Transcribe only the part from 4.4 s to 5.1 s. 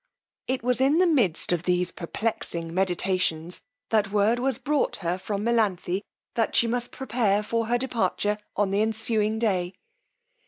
brought